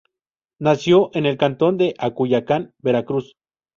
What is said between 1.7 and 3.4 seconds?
de Acayucan, Veracruz.